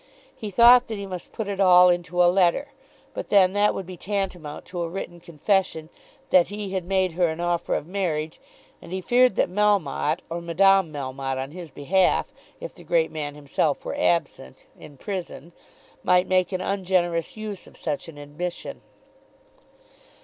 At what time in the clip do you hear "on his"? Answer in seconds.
11.37-11.69